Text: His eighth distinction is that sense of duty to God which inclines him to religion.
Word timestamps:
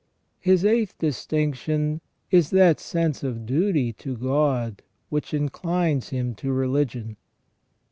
His 0.39 0.65
eighth 0.65 0.97
distinction 0.97 2.01
is 2.31 2.49
that 2.49 2.79
sense 2.79 3.21
of 3.21 3.45
duty 3.45 3.93
to 3.93 4.17
God 4.17 4.81
which 5.09 5.31
inclines 5.31 6.09
him 6.09 6.33
to 6.37 6.51
religion. 6.51 7.17